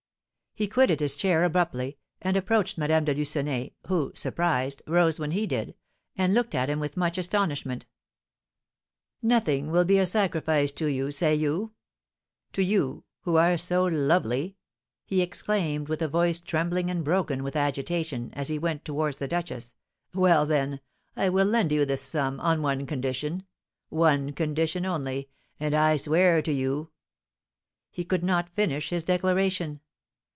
He 0.53 0.67
quitted 0.67 0.99
his 0.99 1.15
chair 1.15 1.45
abruptly, 1.45 1.97
and 2.21 2.35
approached 2.35 2.77
Madame 2.77 3.05
de 3.05 3.13
Lucenay, 3.13 3.71
who, 3.87 4.11
surprised, 4.15 4.81
rose 4.85 5.17
when 5.17 5.31
he 5.31 5.47
did, 5.47 5.75
and 6.17 6.33
looked 6.33 6.53
at 6.53 6.69
him 6.69 6.81
with 6.81 6.97
much 6.97 7.17
astonishment. 7.17 7.85
"Nothing 9.21 9.71
will 9.71 9.85
be 9.85 9.97
a 9.97 10.05
sacrifice 10.05 10.71
to 10.73 10.87
you, 10.87 11.09
say 11.09 11.33
you? 11.33 11.71
To 12.51 12.61
you, 12.61 13.05
who 13.21 13.37
are 13.37 13.55
so 13.55 13.85
lovely?" 13.85 14.57
he 15.05 15.21
exclaimed, 15.21 15.87
with 15.87 16.01
a 16.01 16.09
voice 16.09 16.41
trembling 16.41 16.89
and 16.89 17.01
broken 17.01 17.43
with 17.43 17.55
agitation, 17.55 18.29
as 18.33 18.49
he 18.49 18.59
went 18.59 18.83
towards 18.83 19.17
the 19.17 19.29
duchess. 19.29 19.73
"Well, 20.13 20.45
then, 20.45 20.81
I 21.15 21.29
will 21.29 21.47
lend 21.47 21.71
you 21.71 21.85
this 21.85 22.01
sum, 22.01 22.41
on 22.41 22.61
one 22.61 22.85
condition, 22.85 23.45
one 23.87 24.33
condition 24.33 24.85
only, 24.85 25.29
and 25.61 25.73
I 25.73 25.95
swear 25.95 26.41
to 26.41 26.51
you" 26.51 26.91
He 27.89 28.03
could 28.03 28.23
not 28.23 28.49
finish 28.49 28.89
his 28.89 29.05
declaration. 29.05 29.79